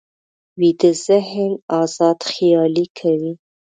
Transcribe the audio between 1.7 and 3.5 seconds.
ازاد خیالي کوي